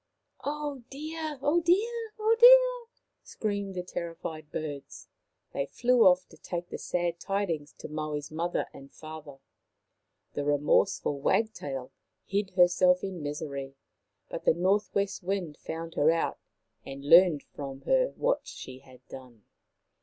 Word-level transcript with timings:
Oh, 0.43 0.81
dear! 0.89 1.37
oh, 1.43 1.61
dear! 1.61 2.11
oh, 2.17 2.35
dear 2.39 2.47
I" 2.57 2.85
screamed 3.23 3.75
the 3.75 3.83
terrified 3.83 4.51
birds. 4.51 5.07
They 5.53 5.67
flew 5.67 6.07
off 6.07 6.27
to 6.29 6.37
take 6.37 6.69
the 6.69 6.79
sad 6.79 7.19
tidings 7.19 7.73
to 7.73 7.87
Maui's 7.87 8.31
mother 8.31 8.65
and 8.73 8.91
father. 8.91 9.37
The 10.33 10.43
remorseful 10.43 11.19
wagtail 11.21 11.91
hid 12.25 12.49
herself 12.57 13.03
in 13.03 13.21
misery, 13.21 13.75
but 14.27 14.43
the 14.43 14.55
North 14.55 14.89
west 14.95 15.21
Wind 15.21 15.57
found 15.59 15.93
her 15.93 16.09
out 16.09 16.39
and 16.83 17.05
learned 17.05 17.43
from 17.43 17.81
her 17.81 18.07
what 18.15 18.47
she 18.47 18.79
had 18.79 19.07
done. 19.07 19.43